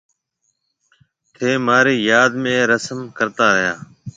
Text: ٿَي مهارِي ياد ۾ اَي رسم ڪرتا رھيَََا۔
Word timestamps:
ٿَي 1.35 1.51
مهارِي 1.65 1.95
ياد 2.09 2.31
۾ 2.43 2.45
اَي 2.55 2.59
رسم 2.71 2.99
ڪرتا 3.17 3.47
رھيَََا۔ 3.55 3.73